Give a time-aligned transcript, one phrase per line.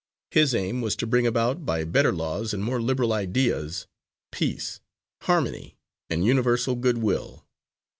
[0.31, 3.85] His aim was to bring about, by better laws and more liberal ideas,
[4.31, 4.79] peace,
[5.21, 5.77] harmony,
[6.09, 7.45] and universal good will.